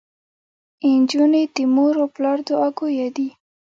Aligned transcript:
انجونو 0.89 1.41
د 1.55 1.57
مور 1.73 1.93
او 2.01 2.07
پلار 2.15 2.37
دوعاګويه 2.47 3.07
دي. 3.15 3.29